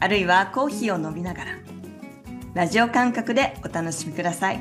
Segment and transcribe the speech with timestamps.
[0.00, 1.50] あるいはコーヒーを飲みながら
[2.54, 4.60] ラジオ感覚でお楽しみください。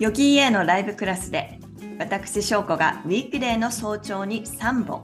[0.00, 1.60] ヨギーエのライブクラスで
[1.98, 5.02] 私翔子がウィークデーの早朝に3本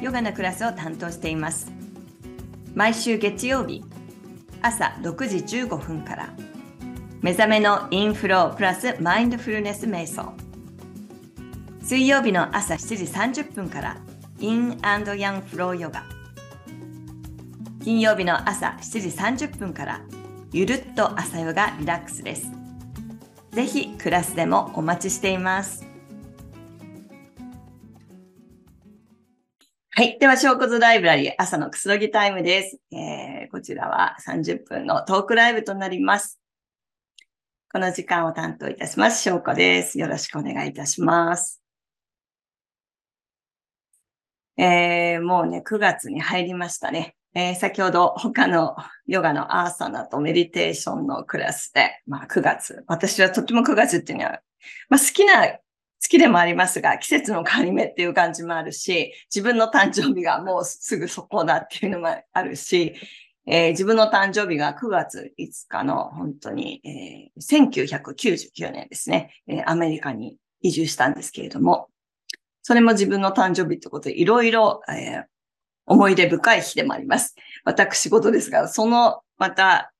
[0.00, 1.70] ヨガのクラスを担当しています。
[2.74, 3.84] 毎週月曜日
[4.60, 6.34] 朝6時15分から
[7.22, 10.34] 目覚めのインフロープラスマインドフルネス瞑想。
[11.82, 13.96] 水曜日の朝7時30分から
[14.40, 16.15] インヤンフローヨガ。
[17.86, 20.00] 金曜日の朝7時30分から
[20.50, 22.50] ゆるっと朝ヨガリラックスです
[23.52, 25.86] ぜひクラスでもお待ちしています
[29.90, 30.18] はい。
[30.18, 32.78] では、証拠図ライブラリー朝のくつろぎタイムです。
[32.92, 36.38] えー、こちらは30分のトークライブとなります。
[37.72, 39.22] この時間を担当いたします。
[39.22, 39.98] 翔子です。
[39.98, 41.62] よろしくお願いいたします。
[44.58, 47.16] えー、もうね、9月に入りましたね。
[47.36, 54.40] えー、先ほど他のヨガのアーサナとメディテーションのクラスで、まあ9月、私はとっても9月っていうのは、
[54.88, 55.58] まあ好きな好
[56.00, 62.94] きでもありますが、季節の変わり目っていう感じもあるし、自分の誕生日がもうすぐそこだっていうのもあるし、
[63.46, 71.90] えー、自分の誕生日が9月5日の本当に、えー、1999年ですね、えー、アメリカに移住したんですけれども、
[72.62, 75.24] それも自分の誕生日ってことでいろいろ、えー、
[75.86, 77.34] 思い出深い日でもあります。
[77.64, 79.92] 私事ですが、そのまた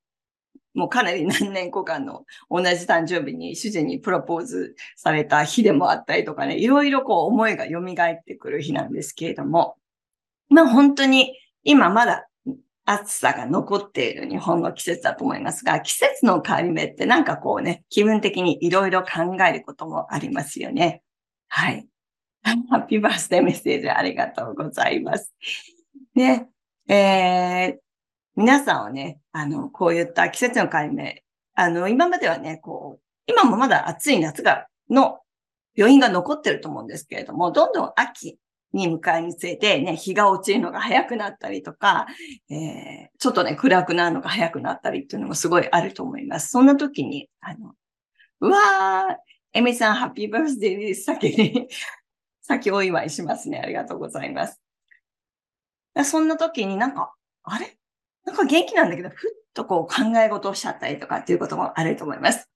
[0.76, 9.76] もうかなり何年後かの同じ誕生日に主人にプロポーズされた日でもあったりとかね、いろいろこう思いが蘇ってくる日なんですけれども、
[10.50, 12.28] まあ本当に今まだ
[12.84, 21.02] 暑さが残っている日本の季節だと思いますが、季節の変わり目ってなんかこうね、気分的にいろいろ考えることもありますよね。
[21.48, 21.88] はい。
[22.42, 25.34] ハッピーバースデーメッセージありがとうございます。
[26.16, 26.48] ね、
[26.88, 27.76] えー、
[28.36, 31.22] 皆さんはね、あの、こういった季節の変わり目、
[31.54, 35.18] あの、今まではね、こう、今もまだ暑い夏が、の
[35.76, 38.38] 余韻が残ってると思うんですけれども、どんどん秋
[38.72, 42.06] に迎えにつれてね、日が落ちるのが早くなったりとか、
[42.48, 46.48] えー、ちょっとね、暗くなるのが早くなったりっていうのもすごいあると思います。
[46.48, 47.74] そんな時に、あの、
[48.40, 49.16] うわー、
[49.52, 51.04] エミさん、ハッピーバースデーです。
[51.04, 51.68] 先に、
[52.40, 53.60] 先お祝いしますね。
[53.60, 54.65] ありがとうございます。
[56.04, 57.14] そんな時になんか、
[57.44, 57.76] あれ？
[58.24, 59.16] なんか元気なんだけど、ふっ
[59.54, 62.48] とこう考え事をしちゃったりとかっていうこともあると思います。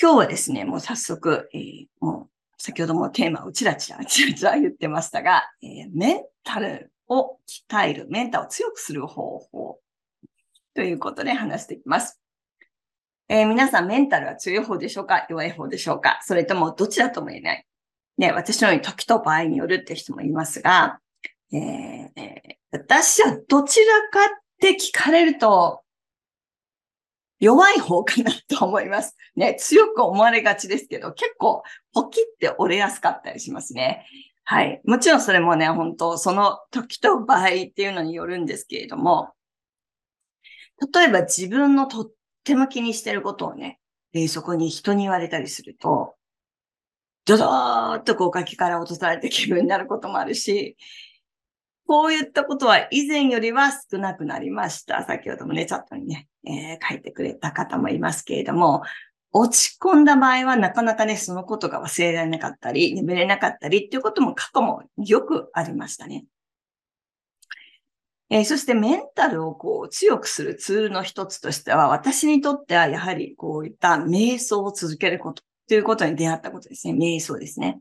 [0.00, 7.38] 今日はですね、もう早速、えー、もう先ほどもテーマをチラチラ、チラチラ言ってましたが、えー、メンタルを
[7.70, 9.78] 鍛える、メンタルを強くする方法
[10.74, 12.20] ということで話していきます。
[13.28, 15.26] えー、皆さんメンタルは強い方でしょうか？
[15.30, 16.20] 弱い方でしょうか？
[16.22, 17.66] それともどちらとも言えない？
[18.18, 21.00] ね、私のように時と場合によるって人もいますが、
[21.52, 25.82] えー、私はどちらかって聞かれると、
[27.40, 29.16] 弱い方かなと思います。
[29.36, 31.62] ね、強く思われがちですけど、結構、
[31.92, 34.06] ポキって折れやすかったりしますね。
[34.44, 34.80] はい。
[34.84, 39.32] もちろんそれもね、本当その時と場合っていうのによるんですけれども、
[40.92, 42.10] 例えば自分のとっ
[42.44, 43.80] ても気にしてることをね、
[44.12, 46.14] えそこに人に言われたりすると、
[47.24, 50.76] ドドーっとこう書きから落とされて気分になることもあるし、
[51.86, 55.04] こういったことは以前よりは少なくなりました。
[55.04, 58.82] 先ほどもね、チャットにね、えー、書いてくれた方もいますけれども、
[59.32, 66.24] 落ち込んだ場合はなかなかね、そのことが忘れられなかったり、眠れなかったりっていうことも過去もよくありましたね。
[68.30, 76.94] えー、そしてメンタルをこう強くするツールの一つとしては、私にとってはやはりこういった瞑想を続けることということに出会ったことですね。
[76.94, 77.80] 瞑想ですね。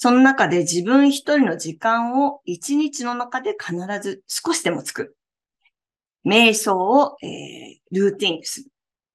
[0.00, 5.16] その中で自分一人の時間を一日の中で必ず少しでも作る。
[6.24, 8.66] 瞑想を、えー、ルーティンにする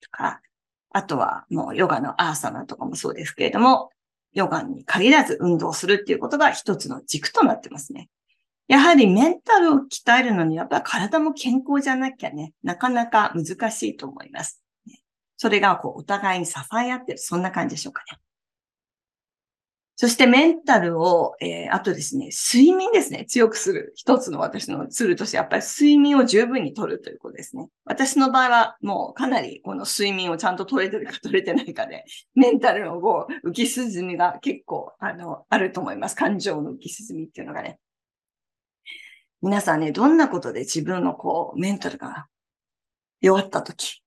[0.01, 0.41] とか、
[0.89, 3.91] あとはもうヨガのアーサナとかもそうですけれども、
[4.33, 8.09] ヨガに限らず運動するっていうことが一つの軸となってますね。
[8.67, 14.61] やはりメンタルを鍛えるのにやっぱり体も健康じゃなきゃね、なかなか難しいと思います。
[15.37, 18.19] それがこうお互いに支え合ってる、そんな感じでしょうかね。
[19.95, 23.93] そしてメンタルを、えー、あとですね、睡眠ですね、強くする。
[23.95, 27.69] 一つの私のツールとして、やっぱり睡眠を十分に取るということですね。
[27.85, 36.15] 私の場合はもうかなりこの睡眠をちゃんと取れてるか取れてないかで、 メンタルのこう浮き沈みが結構、あの、あると思います。
[36.15, 37.79] 感情の浮き沈みっていうのがね。
[39.43, 42.27] 皆さんね、どんなことで自分のこう、メンタルが
[43.21, 44.01] 弱ったとき、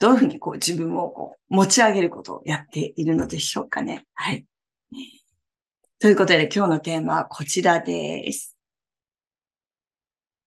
[0.00, 4.06] どういうふうにこう自分をこう持ち上げることをやっているのでしょうかね。
[4.14, 4.44] はい。
[5.98, 8.56] ということで今日のテーマはこちらです。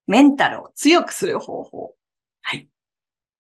[0.06, 1.96] メンタルを強くする方法。
[2.42, 2.70] はい。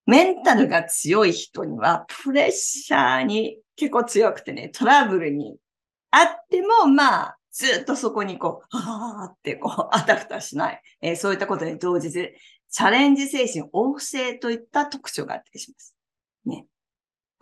[0.05, 5.57] メンタルが強い人にはプレッシャーに結構強くてね、トラブルに
[6.11, 10.81] あっても、まあ、ずっとそこにこう、はーってこう、あたふたしない。
[11.01, 12.13] えー、そういったことに同時に、
[12.69, 15.95] チャレンジ精神旺盛といった特徴があったりします。
[16.45, 16.65] ね。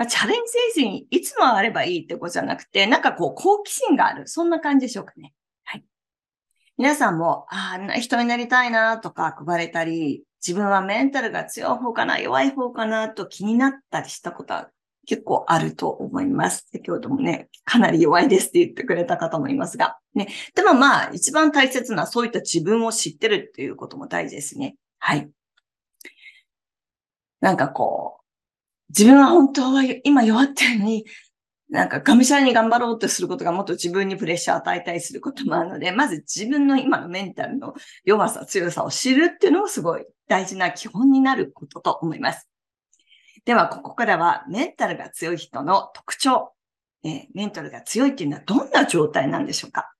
[0.07, 4.27] チャレンジ精神、いつもあればいいってことじゃなくて、なんかこう、好奇心がある。
[4.27, 5.33] そんな感じでしょうかね。
[5.63, 5.85] はい。
[6.77, 14.69] 皆さんも、ああ、人になりたいなとか憧れたり、自分はメンタルが強い方かな、弱い方かなと気になったりしたことは
[15.05, 16.67] 結構あると思います。
[16.71, 19.97] 先ほどもね、かなり弱いですって言ってくれた方もいますが。
[20.13, 20.27] ね。
[20.53, 24.75] でもまあ、一番大切なそういった自分を知ってるっていうことも大事ですね。
[24.99, 25.29] はい。
[27.39, 28.24] なんかこう、
[28.89, 31.05] 自分は本当は今弱ってるのに、
[31.69, 37.73] なんかがむしゃらに頑張ろうとすることがもっと自分にプレッシャーを与えたりすることもあるので、まず自分の今のメンタルの
[38.03, 42.47] 弱さ、強さを知るっていうのもすごい大事な基本になることと思います。
[43.45, 46.51] では、ここからはメンタルが強い人の特徴。
[47.03, 49.93] えー、メンタルが強いっていうのはどんな状態なんでしょうか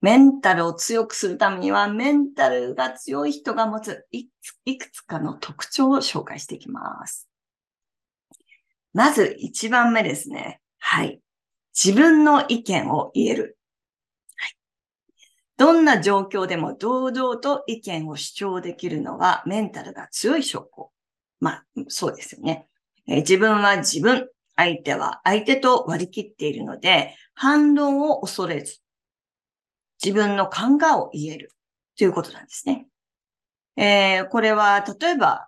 [0.00, 7.27] メンタルを強くするためには、メンタルが強い人が持ついくつかの特徴を紹介していきます。
[8.98, 10.60] まず一番目ですね。
[10.80, 11.20] はい。
[11.72, 13.56] 自分の意見を言える。
[14.34, 14.56] はい。
[15.56, 20.90] どんな状況でも堂々と意見を主張できるのはメンタルが強い証拠。
[21.38, 22.66] まあ、そうですよね。
[23.06, 28.80] えー、自分は自分、相手は相手と割り切っているので、反論を恐れず、
[30.04, 31.52] 自分の考えを言える
[31.96, 32.88] ということなんですね。
[33.76, 35.47] えー、これは、例えば、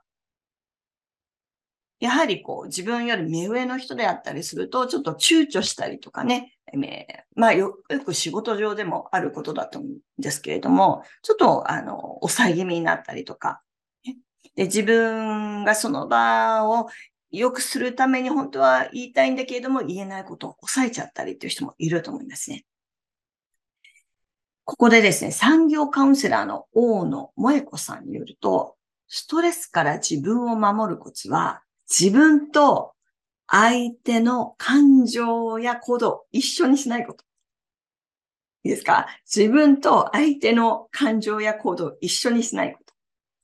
[2.01, 13.63] やはりこう自分より目上の人であったりすると、ちょっと躊躇したりとかね、え、まあよく仕事上でもあることだと思うんですけれども、ちょっとあの、抑え気味になったりとか、
[14.57, 16.89] で自分がその場を
[17.31, 22.65] 良くするために本当は言いたいんだけれども、言えないことを抑えちゃったりっていう人もいると思いますね。
[24.65, 28.77] ここでですね、産業カウンセラーの大野萌子さんによると、
[29.09, 32.93] ストレスから自分を守るコツは、自分と
[33.49, 37.25] 相手の感情や行動一緒にしないこと。
[38.63, 39.09] いいですか？
[39.27, 42.95] 自分と相手の感情や行動一緒にしないこと。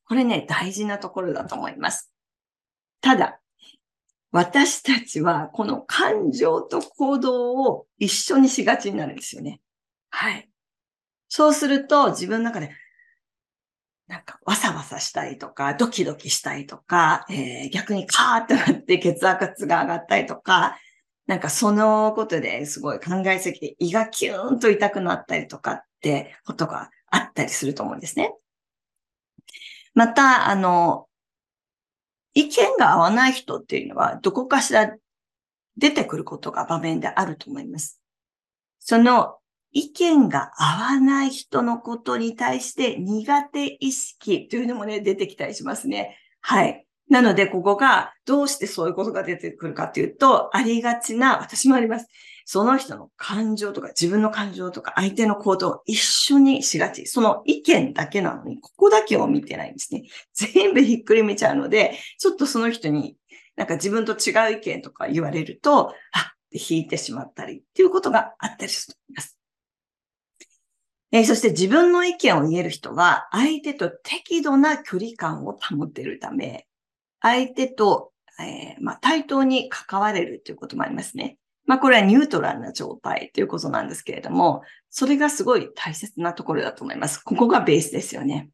[0.07, 2.13] これね、大事なところだと思います。
[3.01, 3.41] ただ、
[4.31, 9.61] 私たちはこの感情と行動を一緒にしがちになるんですよね。
[10.11, 10.49] はい。
[11.29, 12.71] そうすると自分の中で、
[14.09, 20.79] なんか、わさわさしたりとか、ドキドキしたりとか、えー、逆にカーってなって血圧が上がったりとか、
[21.27, 28.33] なんかそのことですごい考えすぎて胃がキューンと痛くなったりとかってことがあったりすると思うんですね。
[29.95, 31.09] また、あの、
[32.35, 34.95] 意見が合わない人っていうのはどこかしら
[35.79, 38.01] 出てくることが場面であると思います。
[38.79, 39.39] その
[39.73, 46.19] 意見が合わない人のことに対して苦手意識というのもね、出てきたりしますね。
[46.41, 46.87] はい。
[47.09, 52.07] なので、ここがどうしてそういうことが出てくるかというと、ありがちな、私もあります。
[52.45, 57.07] その人の感情とか自分の感情とか相手の行動を一緒にしがち。
[57.07, 60.05] その意見だけなのに、ここだけを見てないんですね。
[60.33, 63.17] 全部ひっくりめちゃうので、ちょっとその人に
[63.57, 69.36] なんか自分と違う意見とか言われると、あって、引いてしまったりっていうことがあったりすると思います。
[71.13, 76.67] えー、そして自分の意見を言える人は、相手と適度な距離感を保っているため、
[77.21, 81.39] 相手と、えー、まあ、対等に関われるということもありますね。
[81.65, 87.19] まあ、これはニュートラルな状態ということなんですけれども、それがすごい大切なところだと思います。
[87.19, 88.51] ここがベースですよね。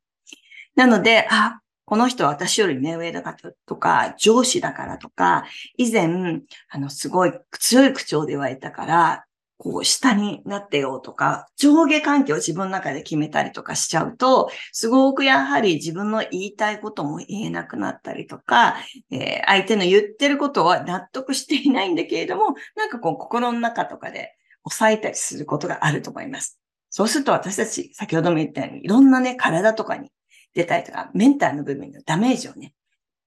[0.74, 5.44] なので、あ、この人は私より目上だからとか、上司だからとか、
[5.76, 6.40] 以前、
[6.70, 9.24] あの、すごい強い口調で言われたから、
[9.62, 18.74] こう下になってようとか、上下関係を自分の中で決めたりとかしちゃうと、すごくやはり自分の言いたいことも言えなくなったりとか、
[19.12, 26.58] えー、相手の言ってることは納得していないんだけれども、なんかこう心の中とかで抑えたりすることがあると思います。
[26.90, 30.10] そうすると私たち、先ほども言ったように、いろんなね、体とかに
[30.54, 32.74] 出たりとか、メンタルの部分のダメージをね、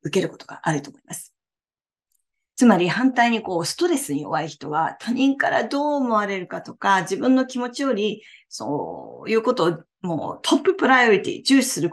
[0.04, 1.35] 受けることがあると思います。
[2.56, 11.92] つまり反対にこう、ストレスに弱い人は他人からどう思われるかとか、自分の気持ちより、そういうことをもうトッププライオリティ、重視する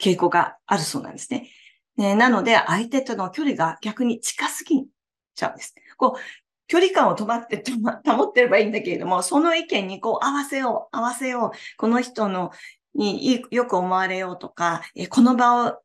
[0.00, 1.50] 傾向があるそうなんですね。
[1.96, 4.86] ねなので、相手との距離が逆に近すぎ
[5.34, 5.74] ちゃうんです。
[5.96, 6.20] こう、
[6.68, 7.62] 距離感を止まって、
[8.06, 12.50] 保ってればいいんだけれども、その意見にこう合わせよう、合わせよう、この人の
[12.94, 15.78] によく思われようとか、えこの場を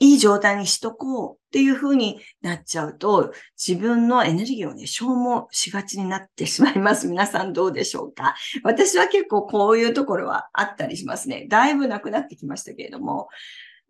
[0.00, 7.06] いい状態にしとこうっていう風になっちゃうと、自分のエネルギーをね、消耗しがちになってしまいます。
[7.06, 8.34] 皆さんどうでしょうか？
[8.64, 11.46] 私は結構こういうところはあったりしますね。
[11.48, 13.28] だいぶなくなってきましたけれども、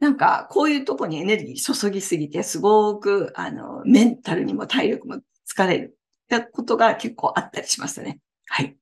[0.00, 5.96] なんかこういうとこにエネルギー注ぎすぎて、すごく、あの、メンタルにも体力も疲れる
[6.34, 8.18] ってことが結構あったりしましたね。
[8.48, 8.76] はい。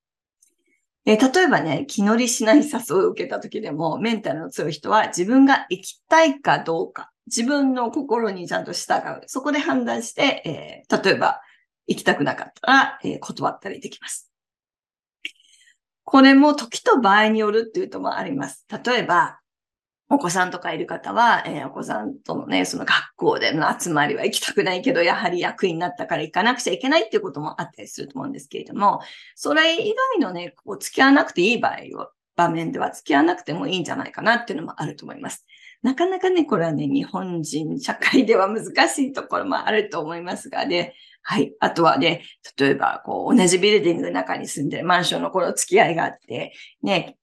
[1.05, 9.23] え、例えばね、気乗りしない誘いを受けた時でも、メンタルの強い人は自分が行きたいかどうか自分の心にちゃんと従う。
[9.27, 11.41] そこで判断して、えー、例えば
[11.87, 14.31] 行きたくなかったら、えー、断ったりできます。
[16.05, 18.67] これも時と場合によるっていうともあります。
[18.85, 19.41] 例えば、
[20.11, 29.01] お子さんとかいる方は、えー、お子さんとのね、その学校での集まりは行きたくないけど、やはり役員になったから行かなくちゃいけないっていうこともあったりすると思うんですけれども、
[29.35, 35.45] それ以外のね、こう付き合わなくていい場合を、場面では付き合わなくてもいいんじゃないかなっていうのもあると思います。
[35.83, 41.53] なかなかね、これはね、日本人社会では難しいところもあると思いますがね、はい。
[41.61, 42.25] あとはね、
[42.59, 47.17] 例えば、こう、同じビルディングの中に住んでる、マンションの頃付き合いがあって、ね、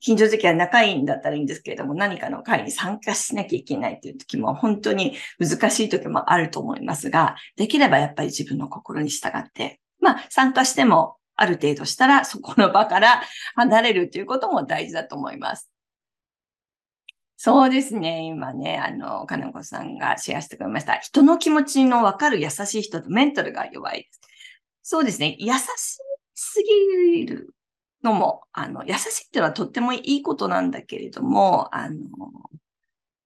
[0.00, 13.22] 近所付き合い仲いいんだったらいいんですけれども、何かの会に参加しなきゃいけないっていう時も、本当に難しい時もあると思いますが、できればやっぱり自分の心に従って、まあ、参加しても、ある程度したら、そこの場から
[13.54, 15.71] 離れるということも大事だと思います。
[17.44, 18.22] そうですね。
[18.22, 20.98] 今ね、あの、かなこさんがシェアしてくれました。
[20.98, 24.20] 人の気持ちのわかる優しい人とメンタルが弱いです。
[24.84, 25.34] そうですね。
[25.40, 25.58] 優し
[26.36, 27.52] すぎる
[28.04, 31.98] のも、あの、優しいっていうのはとってもいいことなんだけれども、あの、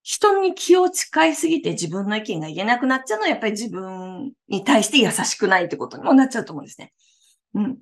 [0.02, 6.94] 人に気を使いすぎて自分の意見が言えなくなっちゃうのは、やっぱり自分に対して優しくないってことにもなっちゃうと思うんですね。
[7.52, 7.78] うん。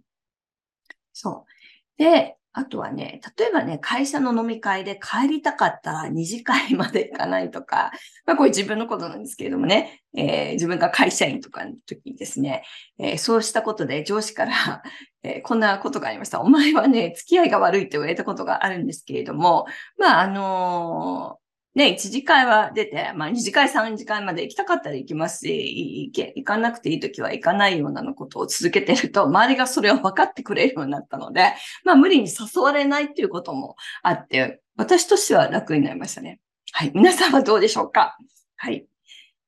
[1.12, 2.02] そう。
[2.02, 7.90] で、あとはね、例えばね、会社の飲み会で帰りたかったら2次会まで行かないとか、
[8.26, 12.62] まあこれ自分のことなんですけれどもね、えー、自分が会社員とかの時にですね、
[12.98, 14.82] えー、そうしたことで上司から、
[15.24, 16.40] えー、こんなことがありました。
[16.40, 19.66] お前はね、付き合いが悪いって言われたことがあるんですけれども、
[19.98, 21.38] まああの
[21.74, 31.52] ね、1次会は出て、まあ2次会、3次会まで行きたかったら行きますし、行け、行かなくていい時は行かないようなのことを続けてると、周りがそれを分かってくれるようになったので、
[31.84, 36.40] まあ無理に誘われないっていうこともあって、私としては楽になりましたね。
[36.72, 36.92] はい。
[36.94, 38.16] 皆さんはどうでしょうか？
[38.56, 38.86] はい。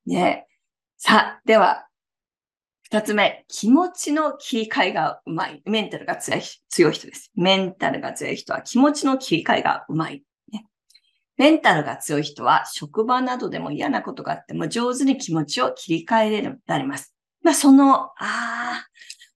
[0.04, 0.46] ね
[0.98, 1.86] さあ、では、
[2.82, 5.62] 二つ目、気持ちの切り替えがうまい。
[5.64, 7.30] メンタルが強い強い人です。
[7.34, 10.22] メンタルが強い人は気持ちの切り替えがうまい。
[11.36, 17.14] メンタルが強い人は職場などでも嫌なことがあっても上手に気持ちを切り替えれる、なります。
[17.42, 18.86] まあ、その、ああ、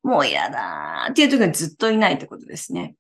[0.02, 2.95] もう嫌だっていう時にずっといないってことですね。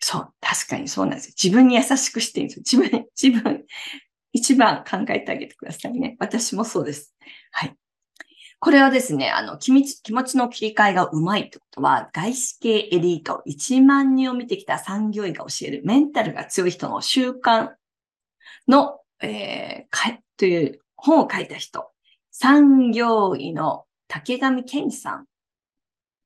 [0.00, 1.34] そう、確かにそうなんですよ。
[1.42, 2.80] 自分に優しくしていいんですよ。
[2.80, 3.64] 自分、自分、
[4.32, 6.16] 一番考えてあげてくださいね。
[6.20, 7.14] 私もそうです。
[7.50, 7.74] はい。
[8.60, 17.70] これはですね、あの、気持ち気持ちの切り替えがうまいってことは、外資系エリート1万人を見てきた産業医が教えるメンタルが強い人の習慣
[18.68, 21.90] の、えー、かという本を書いた人、
[22.30, 25.26] 産業医の竹上健さん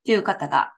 [0.05, 0.75] という方が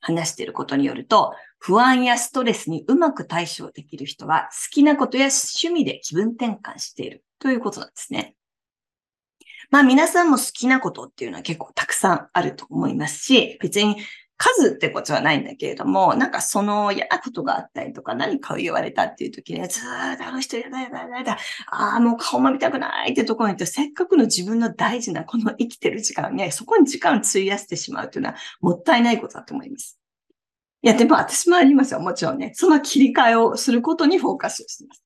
[0.00, 8.34] 話していることによると、不安やストレスにうまく対処できる人は好きなことや趣味で気分転換しているということなんですね。
[9.70, 13.96] まあ皆さんも好きなことっていうのは結構たくさんあると思いますし、別に
[14.42, 29.98] 数ってことはないんだけれども、なんかその嫌なことがあったりとか、何かを言われたっていう時に、ずーっとあの人やだやだやだ、ああ、もう顔も見たくないってところに行って、せっかくの自分の大事なこの生きてる時間ね、そこに時間を費やしてしまうというのはもったいないことだと思います。
[30.82, 32.00] いや、でも私もありますよ。
[32.00, 32.52] もちろんね。
[32.54, 35.02] その切り替えをすることにフォーカスをしています。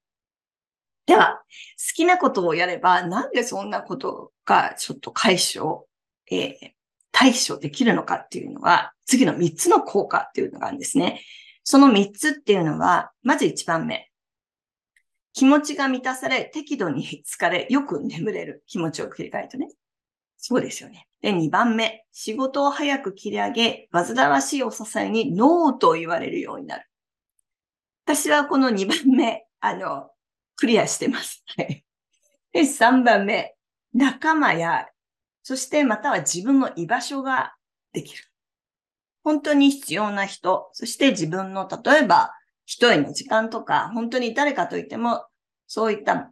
[1.06, 1.42] では、
[1.76, 5.82] 好きなことをやれば、なんでそんなことがちょっと解消、
[6.30, 6.54] えー、
[7.10, 11.22] 対処できるのかっていうのは、次の3つの効果っていうのがあるんですね。
[11.62, 14.10] その3つっていうのは、まず1番目。
[15.32, 19.68] 気持ちが満たされ、適度に疲れ、よく眠れる気持ちを繰り返とね。
[20.36, 21.08] そうですよね。
[21.22, 26.86] で、2番目、仕事を早く切り上げ、煩わしいお支えにノーと言われるようになる。
[28.04, 30.10] 私はこの2番目、あの、
[30.56, 31.42] クリアしてます。
[32.52, 33.56] で、3番目、
[33.94, 34.86] 仲間や、
[35.42, 37.54] そしてまたは自分の居場所が
[37.92, 38.22] できる。
[39.24, 42.34] 本当に必要な人、そして自分の、例えば、
[42.66, 45.26] 一人の時間とか、本当に誰かといっても、
[45.66, 46.30] そういった、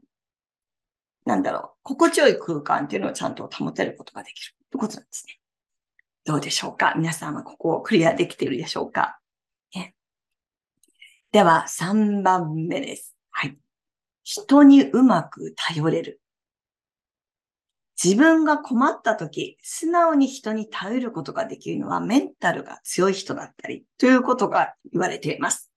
[1.25, 5.41] なんだろう、心地よい空間っていうのをちゃんと保てることができるということなんですね。
[6.25, 6.95] どうでしょうか？
[6.97, 9.19] 皆さんはここをクリアできているでしょうか、
[9.75, 9.95] ね、
[11.33, 13.17] では、3番目です。
[13.31, 13.59] はい。
[14.23, 16.22] 人にうまく頼れる。
[18.03, 25.71] 自分が困った時、素直に人に頼ることができるのはメンタルが強い人だったり、ということが言われています。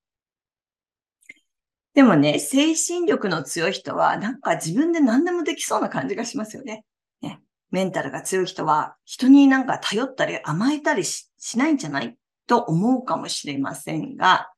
[1.93, 6.83] でもね、精神力の強い人は、なんか自分で何でもできそうな感じがしますよね。
[7.21, 7.41] ね
[7.71, 12.17] メンタルが強い人は、人になんか頼ったり甘えたりしないんじゃない？
[12.47, 14.51] と思うかもしれませんが、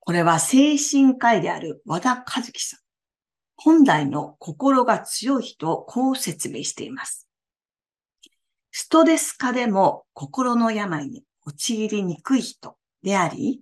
[0.00, 2.81] これは精神科医である和田和樹さん。
[3.64, 7.28] 本来の心が強い人をこう説明しています。
[8.72, 13.60] ストレス化でも心の病に陥りにくい人であり、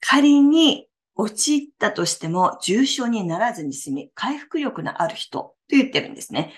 [0.00, 6.54] 仮に陥ったとしても重症にならずに済み、回復力のある人と言ってるんですね。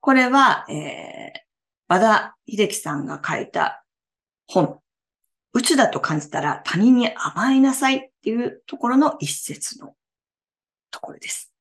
[0.00, 1.40] これは、えー、
[1.88, 3.84] 和田秀樹さんが書いた
[4.46, 4.78] 本、
[5.54, 9.96] うつだと感じたら他人に甘えなさいっていうところの一節の
[10.92, 11.55] ところです。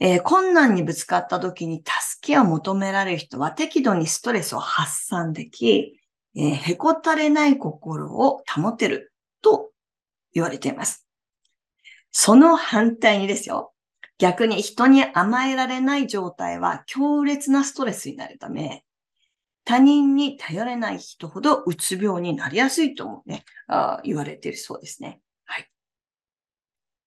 [0.00, 5.98] えー、困難にぶつかった時に助けを求められる人は適度にストレスを発散でき、
[6.36, 9.12] えー、へこたれない心を保てる
[9.42, 9.70] と
[10.32, 11.06] 言われています。
[12.10, 13.72] その反対にですよ。
[14.18, 18.84] 逆に人に甘えられない状態は強烈なストレスになるため、
[19.64, 25.20] 他人に頼れない人ほどうつ病になりやすいともね、あ言われているそうですね。
[25.44, 25.68] はい。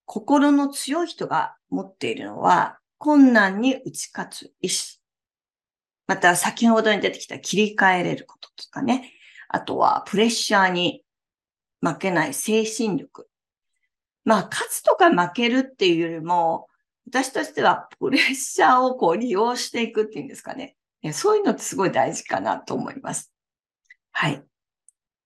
[0.05, 5.01] 心の強い人が持っているのは、困難に打ち勝つ意志。
[6.05, 9.11] また、先ほどに出てきた切り替えれることとかね。
[9.49, 11.03] あとは、プレッシャーに
[11.81, 13.27] 負けない精神力。
[14.23, 16.67] まあ、勝つとか負けるっていうよりも、
[17.07, 20.75] 私としてはプレッシャーをこう利用していくっていうんですかね。
[21.11, 23.33] そういうのってすごい大事かなと思います。
[24.11, 24.43] はい。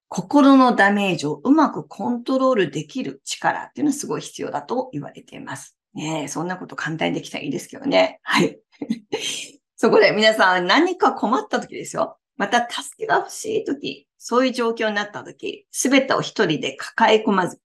[0.07, 5.75] 心のダメージをうまくコントロールできる力っていうのはすごい必要だと言われています。
[5.95, 8.19] ねそんなこと簡単にできたらいいですけどね。
[8.23, 8.59] はい。
[9.77, 12.17] そこで皆さん何か困った時ですよ。
[12.37, 17.59] また助けが欲しい時、そういう状況になった時、すべてを一人で抱え込まず、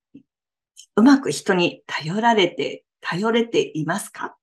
[0.96, 4.36] うまく人に頼られて、頼れていますか？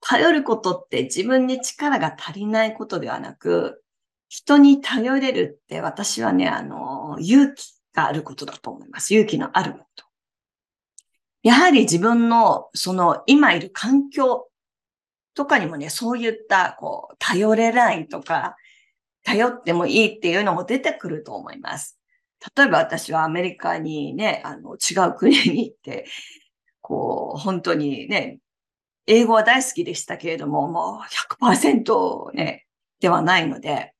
[0.00, 3.82] 頼ることって自分に力が足りないことではなく、
[4.28, 9.14] 人に頼れるって私はね、あの、勇気があることだと思います。
[9.14, 10.04] 勇気のあること。
[11.44, 14.48] やはり自分のその今いる環境
[15.34, 18.56] とかにもね、そういったこう、頼れないとか、
[19.24, 21.98] 頼ってもいいっていうのも出てくると思います。
[22.56, 26.06] 例えば私はアメリカにね、あの、違う国に行って、
[26.82, 28.40] こう、本当にね、
[29.08, 32.66] 英語は大好きでしたけれども、もう100%ね、
[33.00, 33.93] ではないので、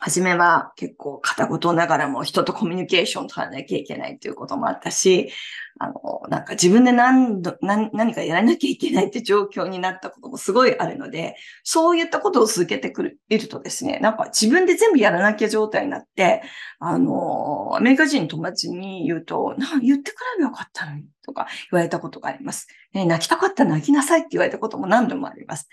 [0.00, 5.30] 初めは結構片言ながらも人とコミュニケーション取らなきゃいけないということもあったし、
[5.78, 16.42] あの、なんか自分で何度何何かやらなきゃいけないって状況になったこともすごいあるので、そういったことを続けてくる、いるとですね、なんか自分で全部やらなきゃ状態になって、
[16.78, 22.68] あの、アメリカ人の友達に言うと、な言ってくればよかったのに、とか言われたことがあります。
[22.92, 25.68] ね、泣きたかったら泣きなさいって言われたことも何度もあります。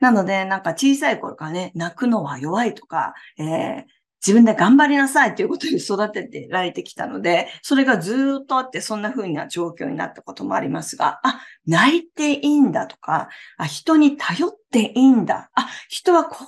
[0.00, 3.84] なので、なんか小さい頃からね、泣くのは弱いとか、えー、
[4.24, 15.50] 自分で頑張りなさいということに育ててられてきたので、それがずっとあってそんな風な状況になったこともありますが、あ、泣いていいんだとか、あ、人に頼っていいんだ。
[15.54, 16.46] あ、人はこう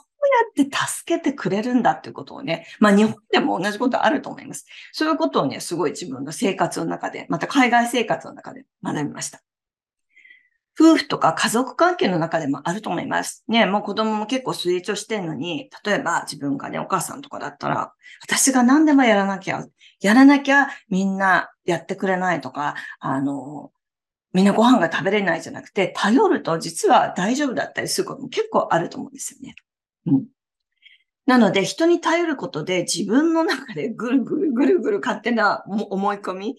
[0.56, 4.66] やって助けてくれるんだっていうことをね、まあ日本でも同じことあると思います。
[4.92, 9.42] そういうことをね、すごい自分の生活の中で、また海外生活の中で学びました。
[10.78, 13.44] 夫婦とか家族関係の中でもあると思います。
[13.46, 19.64] ね、もう子供も結構成長してんのに、例えば自分がね、お母さんとかだったら、私が何でもやらなきゃ、
[20.00, 23.70] やらなきゃみんなやってくれないとか、あの、
[24.32, 29.54] みんなご飯が食べれないじゃなくて、頼ると実は大丈夫だったりすることも結構あると思うんですよね。
[30.06, 30.26] うん。
[31.26, 36.56] なので、人に頼ることで自分の中でぐるぐるぐるぐる勝手な思い込み、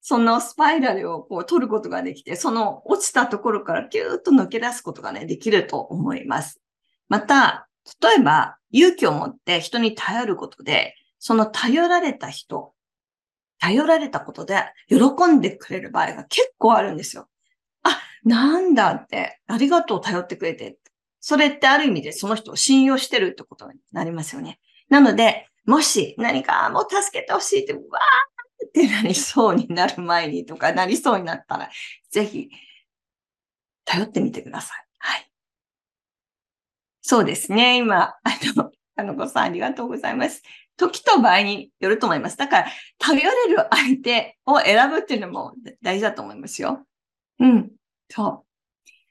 [0.00, 6.60] そのスパイラルをこう取ることができて、その落ちたところからキューッと抜け出すことがね、できると思います。
[7.08, 7.68] また、
[8.00, 12.72] 例えば、勇気を持って人に頼ることで、その頼られた人、
[13.60, 17.28] 頼られたことで喜んでくれる場合が結構あるんですよ。
[17.84, 20.78] あ、なんだって、ありがとう頼ってくれて。
[21.28, 24.60] それってある意味でその人を信用してるってことになりますよね。
[24.88, 31.68] なので、もし何かもう助けてほしいって、わーってなりそうになる前にとかなりそうになったら、
[32.12, 32.48] ぜひ
[33.84, 34.86] 頼ってみてください。
[34.98, 35.28] はい。
[37.02, 37.78] そうですね。
[37.78, 38.16] 今、あ
[38.54, 40.44] の、あの子さんありがとうございます。
[40.76, 42.36] 時と場合によると思います。
[42.36, 42.66] だから、
[42.98, 46.86] 頼れる相手を選ぶっていうのも大事だと思いますよ。
[47.40, 47.72] うん。
[48.10, 48.45] そう。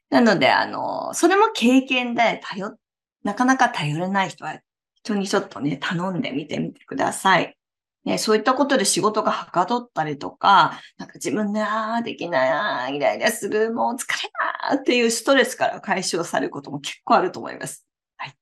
[0.09, 2.77] なので、あの、それも経験で頼、
[3.23, 4.59] なかなか頼れない人は、
[5.03, 7.57] 人にちょっとね、頼んでみてみてください。
[8.05, 14.29] ね、そういったことで仕事がはかどったりとか、なんか自分で、ああ、できない、ああ、イライラする、もう疲れ
[14.69, 17.83] たっていうストレスから解消されることも結構あると思います。
[18.17, 18.33] はい。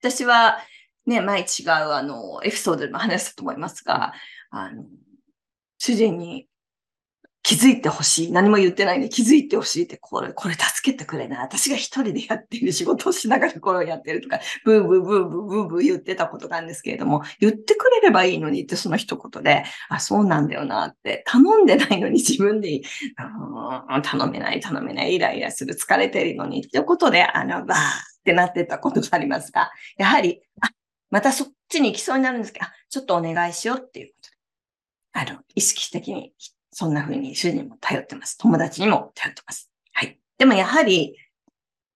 [0.00, 0.58] 私は、
[1.06, 4.12] ね、前違う、あの、エピソードでも話したと思いますが、
[4.50, 4.84] あの、
[5.78, 6.46] 主人に
[7.50, 8.30] 気づいてほしい。
[8.30, 11.38] 何も言ってないのに気づいてほしいって、これ、これ助けてくれない。
[11.40, 22.82] 私が一人でやっている仕事をしながらこれをやってるとか、ブーブーブーブーブーブー言ってたことなんですけれども、言ってくれればいいのにってその一言で、あ、そうなんだよなって、頼んでないのに自分で、
[24.04, 27.80] 頼めない、頼めない、イライラする、疲れてるのにっていうことで、あの、バーっ
[28.24, 30.68] てなってたことがありますが、やはり、あ、
[31.10, 34.30] またそっちに行きそうになるんですけど、あ、ちょっとお願いしようっていうこと
[35.24, 36.32] で、あの、意識的に
[36.72, 38.38] そんな風に主人も頼ってます。
[38.38, 39.70] 友達にも頼ってます。
[39.92, 40.18] はい。
[40.38, 41.16] でもやはり、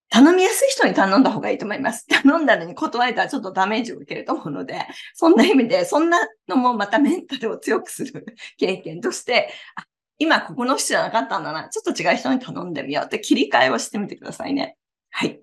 [0.09, 2.05] 頼みやすい人に頼んだ方がいいと思います。
[2.23, 8.25] 頼んだのに断れたらちょっとダメージを受けると思うので、そんな意味で、そんなのもまたメンタルを強くする
[8.57, 9.85] 経験として、あ
[10.17, 11.69] 今ここの人じゃなかったんだな。
[11.69, 14.77] ちょっと違う人に頼んでみようって切り替えをしてみてくださいね。
[15.09, 15.41] はい。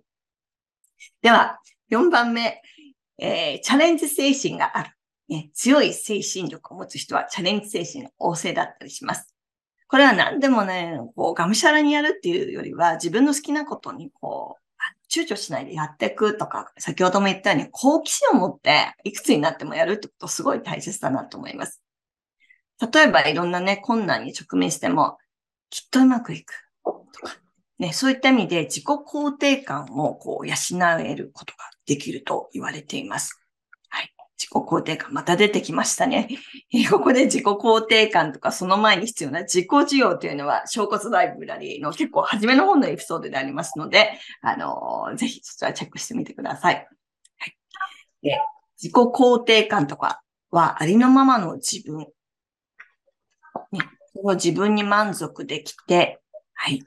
[1.20, 2.62] では、4番目、
[3.18, 4.90] えー、チャレンジ精神がある。
[5.32, 9.34] ね、強い精神力を持つ人はチャレンジ精神が旺盛だったりします。
[9.88, 14.62] これは何でもね、こう、がむしゃらにやるっていうよりは、自分の好きなことにこう、
[15.10, 21.82] 躊躇しないでやっていくとか、先ほども言ったように、好奇心を持って、いくつになってもやるってことすごい大切だなと思います。
[22.92, 25.18] 例えば、いろんなね、困難に直面しても、
[25.70, 27.36] きっとうまくいくとか、
[27.78, 30.54] ね、そういった意味で自己肯定感をこう養
[31.00, 33.41] えることができると言われています。
[34.42, 36.28] 自己肯定感、また出てきましたね。
[36.90, 46.74] ここで自己肯定感とか、その前に必要な自己需要というのは、小骨ライブラリーの結構初めの方のエピソードでありますので、あの、ぜひそちらチェックしてみてください。
[47.38, 47.56] はい、
[48.22, 48.40] で
[48.76, 51.98] 自己肯定感とかは、ありのままの自分。
[53.70, 53.78] ね、
[54.14, 56.20] その自分に満足できて、
[56.54, 56.82] はい。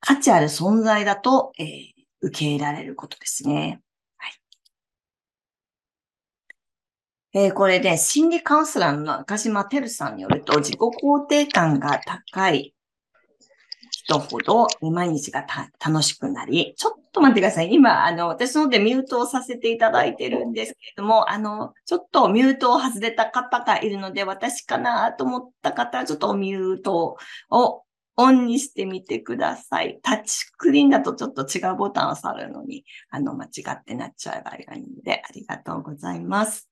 [0.00, 1.90] 価値ある存在だと、えー、
[2.22, 3.80] 受け入れられることですね。
[7.32, 12.74] えー、これで、心理カウンセラーの中島てるさんによると、自己肯定感が高い
[13.92, 15.46] 人ほど毎日が
[15.78, 17.72] 楽しくなり、ちょっと待ってください。
[17.72, 27.16] 今、あの、私のでミュートをさせていただいてるんですけれども、あの、ちょっとミュートを外れた方がいるので、私かなと思った方は、ちょっとミュート
[27.50, 27.84] を
[28.16, 30.00] オンにしてみてください。
[30.02, 36.69] タッチクリーンだとちょっと違うボタンを触るのに、あの、間違ってなっちゃう場合があるので、ありがとうございます。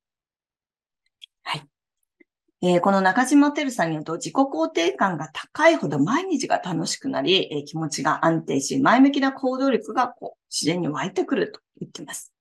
[2.60, 12.32] えー、この中島てるさんによると、自己肯定感が高いほど毎日が楽しくなり、えー、気持ちが安定し、前向きな行動力がこう自然に湧いてくると言っています。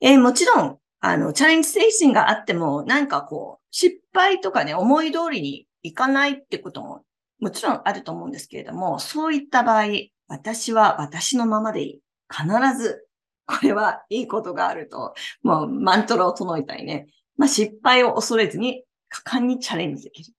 [0.00, 7.04] えー、もちろん、あの、チャレンジ精神があっても、なんかこう、失敗とかね、思い通りにいかないってことも、
[7.38, 9.84] もちろんあると思うんですけれども、そういった場合、
[10.26, 12.00] 私は私のままでいい。
[12.28, 13.06] 必ず、
[13.46, 17.06] これはいいことがあると、もうマントラを唱えたいね。
[17.40, 20.34] まあ、失敗を恐れずに果敢にチャレンジできる。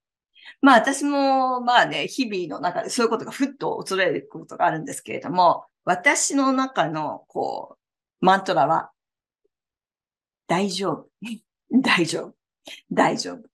[0.62, 7.80] まあ私もまあね、日々の中でそういうことがふっと恐れることがあるんですけれども、私の中のこ
[8.22, 8.92] う、マントラは、
[10.46, 11.10] 大丈夫。
[11.82, 12.36] 大丈夫。
[12.92, 13.50] 大丈夫。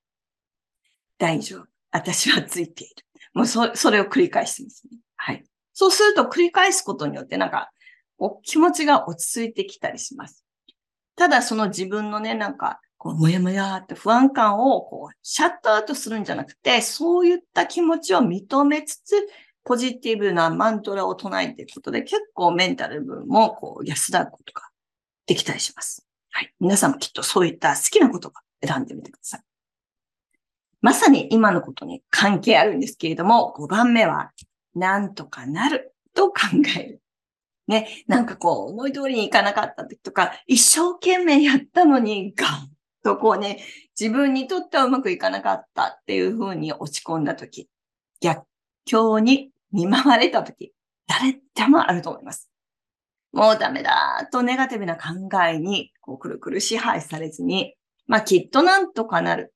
[1.17, 1.67] 大丈夫。
[1.91, 2.95] 私はついている。
[3.33, 4.97] もうそ、それを繰り返してますね。
[5.15, 5.45] はい。
[5.71, 7.71] そうすると繰り返すことによってなんか、
[8.17, 10.43] お気持ちが落ち着いてきたりします。
[11.15, 19.15] ただその自分のね、なんか、こう、もやもやって不安感をこう、シャットアウトするんじゃなくて、そういった気持ちを認めつつ、
[19.63, 24.63] ポジティブなマントラを唱えていくことで、結構メンタル部分もこう、安らぐことが
[25.25, 26.05] できたりします。
[26.31, 26.53] はい。
[26.59, 28.31] 皆さんもきっとそういった好きな言葉
[28.65, 29.41] 選んでみてください。
[30.81, 34.31] まさに今のことに関係あるんですけれども、5番目は、
[34.73, 36.35] なんとかなると考
[36.77, 37.01] える。
[37.67, 43.63] ね、なんかこう、思い通りにいかなかった時とか、一生懸命やったのに、ガンとこうね、
[43.99, 47.69] 自分にとってはうまくいかなかったっていう風に落ち込んだ時、
[48.21, 48.43] 逆
[48.85, 50.73] 境に見舞われた時、
[51.07, 52.49] 誰でもあると思います。
[53.31, 57.75] もうダメだとネガティブな考えに、こう、くるくる支配されずに、
[58.07, 59.53] まあ、きっとなんとかなる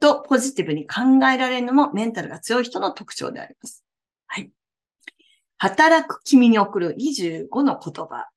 [0.00, 3.84] とポジティブに考えられるのもメンタルが強い人の特徴であります。
[4.26, 4.50] はい。
[5.56, 8.28] 働く君に送る25の言葉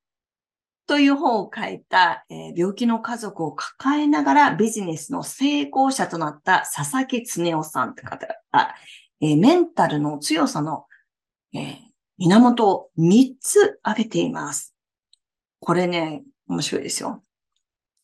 [0.87, 8.75] という本を書いた、えー、病気の家族を抱えながらビジネスの成功者となった佐々木恒夫さんって方が、
[9.21, 10.85] えー、メンタルの強さの、
[11.53, 11.75] えー、
[12.17, 14.75] 源を3つ挙げています。
[15.59, 17.23] これね、面白いですよ。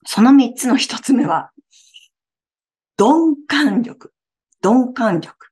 [0.05, 1.51] その3つの1つ目は、
[2.97, 4.13] 鈍感力。
[4.63, 5.47] 鈍感力。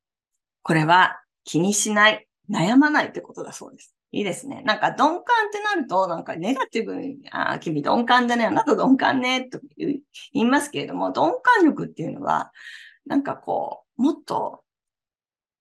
[0.63, 3.94] これは気にしない、悩まないってことだそうです。
[4.15, 4.61] いいですね。
[4.65, 9.99] なんか鈍感ってなると、なんかネガティブに、ああ、君鈍感だね、あなた鈍感ね、と言
[10.31, 12.53] いますけれども、鈍感力っていうのは、
[13.05, 14.63] なんかこう、もっと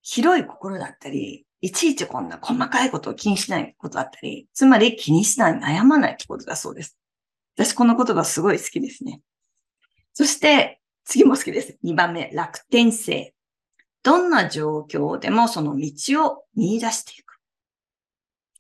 [0.03, 6.97] 広い心だったり、いちいちこんな細かいことを気にしないことだったり、つまり気にしない、悩まないってことだそうです。
[7.57, 9.21] 私この言葉すごい好きですね。
[10.13, 11.77] そして、次も好きです。
[11.83, 13.35] 2番目、楽天性。
[14.05, 17.24] どんな状況でもその道を見出していく。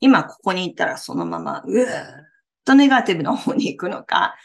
[0.00, 1.88] 今ここに行ったらそのまま、うーっ
[2.64, 4.37] とネガティブの方に行くのか、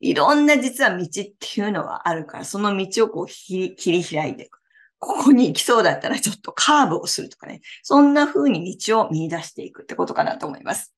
[0.00, 4.60] いろんな実は道っていうのはあるから、その道をこう切り開いていく。
[4.98, 7.60] ここに行きそうだったらちょっとカーブをするとかね。
[7.82, 10.94] そんな風に道を見出していくってことかなと思います。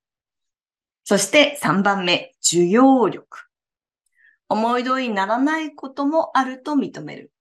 [1.04, 3.48] そして3番目、受容力。
[4.48, 7.32] 思い通りにならないこともあると認める。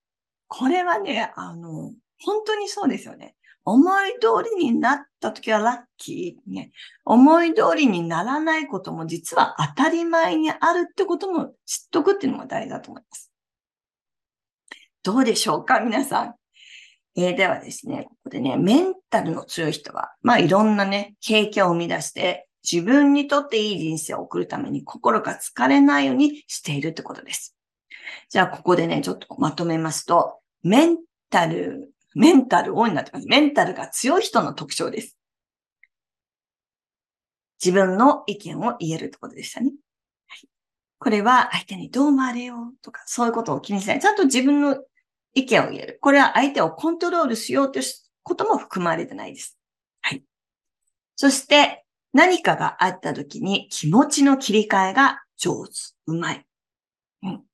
[0.46, 3.34] これはね、あの、本当にそうですよね。
[3.72, 6.52] 思い通りになった時はラッキー。
[6.52, 6.72] ね。
[7.04, 13.32] 思い通りにならないことも実は当たり前にあるってことも知っとくっていうのも大事だと思います。
[15.02, 16.34] どうでしょうか皆さん。
[17.16, 27.56] えー、ではですね、ここでね、メンタルの強い人は、まあいろんなね、経験を生み出して、自分にとっていい人生を送るために心が疲れないようにしているってことです。
[28.28, 30.98] じゃあ、ここでね、ちょっとまとめますと、メン
[31.30, 33.28] タル、メンタル多になってます。
[33.28, 35.16] メンタルが強い人の特徴です。
[37.64, 39.70] 自分の意見を言えるってことでしたね。
[40.26, 40.48] はい、
[40.98, 44.00] これは相手にどう思われようとか、そういうことを気にしない。
[44.00, 44.82] ちゃんと自分の
[45.34, 45.98] 意見を言える。
[46.00, 47.84] これは相手をコントロールしようという
[48.24, 49.56] ことも含まれてないです。
[50.00, 50.24] はい。
[51.14, 55.72] そして、何かがあった時に気持ちの切り替えが上手、
[56.08, 56.44] うまい。
[57.22, 57.44] うん。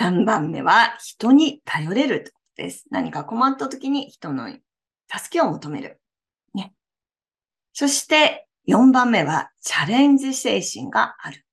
[0.00, 2.86] 3番目は人に頼れるです。
[2.90, 4.62] 何か困った時に人の助
[5.30, 6.00] けを求める。
[6.54, 6.74] ね。
[7.72, 11.44] そして4番目はチャレンジ精神がある。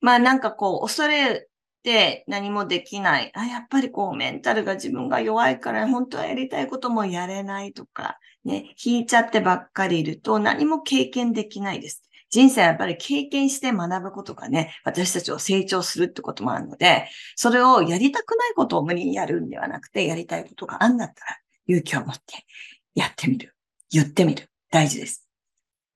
[0.00, 1.48] まあなんかこう恐れ
[1.82, 3.32] て何もできない。
[3.34, 12.02] あ、やっぱりこうメンタルが自分が弱いから本当はやりたいこともやれないとか、ね、引いちゃってばっかりいると何も経験できないです。
[12.32, 22.46] 人生はやっぱり経験して学ぶことがね、私たちを成長するってこともあるので、それをやりたくないことを無理にやるんではなくて、やりたいことがあんだったら勇気を持って
[22.94, 23.54] やってみる。
[23.90, 24.48] 言ってみる。
[24.70, 25.28] 大事です。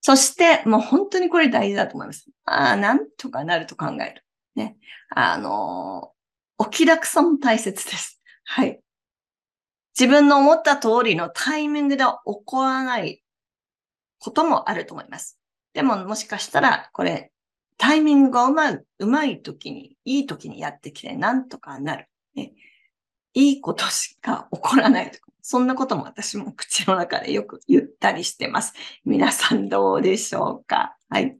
[0.01, 2.27] そして、もう本当にこれ大事だと思います。
[2.45, 4.23] ああ、なんとかなると考える。
[4.55, 4.77] ね。
[5.09, 6.11] あの、
[6.59, 8.21] お気楽さも大切です。
[8.43, 8.79] はい。
[9.99, 12.11] 自分の思った通りのタイミングで起
[12.45, 13.23] こらない
[14.19, 15.36] こともあると思います。
[15.77, 17.31] でももしかしたら、これ、
[17.77, 22.09] タイミングがうまい、うまい時に、いい時にやってきて、なんとかなる。
[22.33, 22.53] ね、
[23.35, 25.31] いいことしか起こらないとか。
[25.43, 28.73] そんなことも私も口の中でよく言ったりしてます。
[29.05, 30.97] 皆さんどうでしょうか？
[31.09, 31.37] はい。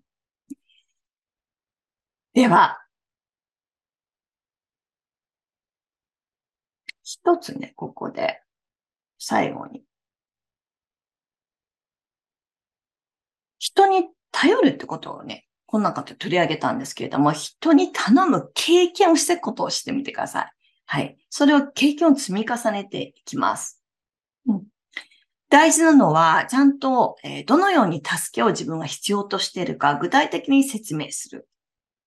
[2.35, 2.79] では、
[7.03, 8.43] 一つね、ここで、
[9.17, 9.83] 最後に。
[13.57, 20.51] 人に頼るってことをね、この中で取り上げたんですけれども、人に頼む経験をしていくことをしてみてください。
[20.85, 21.17] はい。
[21.29, 23.81] それを経験を積み重ねていきます。
[24.47, 24.63] うん、
[25.49, 31.47] 大事なのは、ちゃんと、え、どのように助けを自分が必要としているか、具体的に説明する。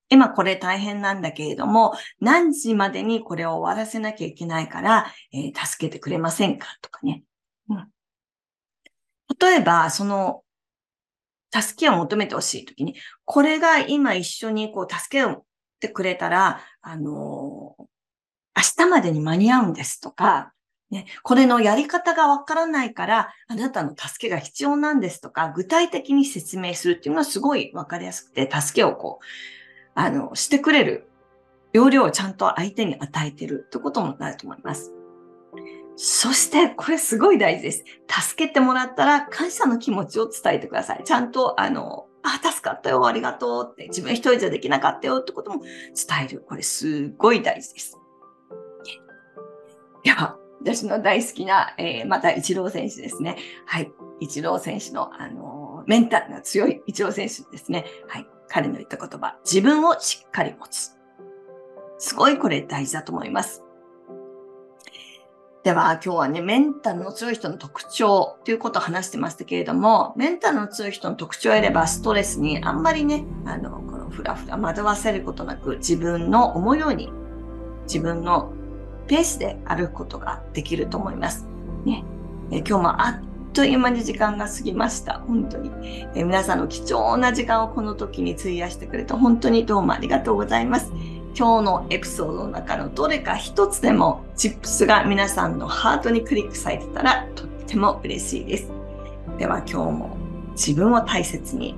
[0.08, 6.66] 今これ大変なんだけれども、何時までにこれを終わらせなきゃいけないから、えー、助けてくれませんか？
[6.80, 7.22] とかね。
[7.68, 7.88] うん、
[9.38, 10.42] 例えば、その
[11.52, 15.42] 助けを求めてほしいときに、これが今一緒にこう助けをっ
[15.80, 17.82] てくれたら、あのー、
[18.56, 20.52] 明日までに間に合うんですとか、
[20.90, 29.24] ね、これのやり方がわからないから、あなたの助けが必要なんですとか、具体的に説明するっていうのはすごいわかりやすくて、助けをこう、
[29.94, 31.08] あの、してくれる
[31.72, 34.92] 要領をちゃんと相手に与えてるってこともなると思います。
[35.96, 37.84] そして、これすごい大事です。
[38.08, 41.04] 助けてもらったら感謝の気持ちを伝えてください。
[41.04, 45.72] ちゃんと、あの、あ、助かったよ、ありがとうって、自分一人じゃできなかったよってことも伝
[46.24, 46.44] える。
[46.46, 47.98] これすごい大事です。
[50.04, 53.36] では、私の大好きな、えー、また、イチロー選手ですね。
[53.66, 53.90] はい。
[54.20, 57.86] イチロー選手の、あの、メンタルが強いイチロー選手ですね。
[58.08, 58.26] はい。
[58.48, 60.90] 彼の言った言葉、自分をしっかり持つ。
[61.98, 63.62] すごいこれ大事だと思います。
[65.62, 77.12] では、今日はね、メンタルの強い人の特徴ということを話してましたけれども、メンタルの強い人の特徴を得れば、ストレスにあんまりね、あの、このふらふら惑わせることなく、自分の思うように、
[77.82, 78.52] 自分の
[79.06, 81.46] ペースで歩くことができると思います。
[81.84, 82.04] ね。
[82.50, 85.20] え今日もあっという間に時間が過ぎました。
[85.26, 85.70] 本当に。
[86.14, 90.90] え皆さんの貴重な時間をこの時に費やしてくれて本当にどうもありがとうございます。
[91.36, 98.70] 今日のエピソードの中のどれか一つでもチップスが皆さんのハートにクリックされてたらとっても嬉しいです。
[99.36, 100.16] では今日も
[100.52, 101.76] 自分を大切に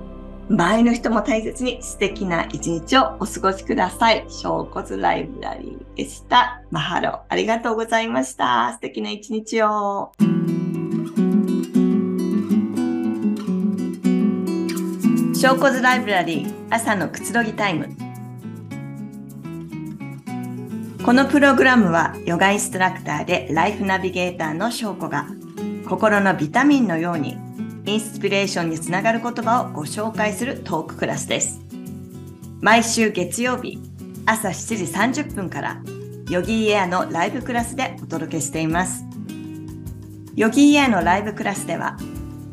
[0.49, 4.25] 周りの人も大切に素敵な一日をお過ごしください。
[4.29, 6.63] 小骨ライブラリーでした。
[6.71, 8.75] マハロ、ありがとうございました。
[8.75, 10.13] 素敵な一日を。
[15.35, 17.89] 小骨ライブラリー朝のくつろぎタイム。
[21.05, 25.27] このプログラムはヨガインストラクターでライフナビゲーターの翔子が
[25.89, 27.37] 心のビタミンのように
[27.87, 31.61] インスピレーションにつながる言葉をご紹介するトーククラスです。
[32.61, 33.81] 毎週月曜日
[34.27, 35.83] 朝7時30分から
[36.31, 39.05] ヨギーエアのライブクラスでお届けしています。
[40.37, 41.97] ヨギーエアのライブクラスでは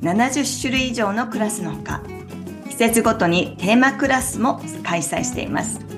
[0.01, 2.01] 70種類以上のクラスのほか
[2.67, 5.88] 季節ごとにテーマクラスも開催しています。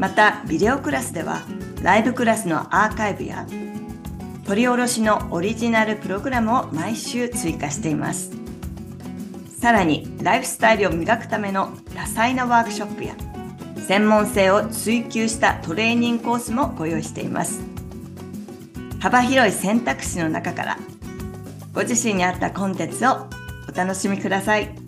[0.00, 1.42] またビデオクラスでは
[1.82, 3.46] ライブクラスのアーカイブや
[4.46, 8.32] 取り下ろしのオリジナルプログラムを毎週追加しています。
[9.60, 13.14] さらに、ライフスタイルを磨くための多彩なワークショップや、
[13.86, 17.60] 専門性を追求したトレーニングコースもご用意しています。
[18.98, 20.78] 幅広い選択肢の中から、
[21.74, 23.28] ご自身に合ったコンテンツを
[23.68, 24.79] お楽しみください。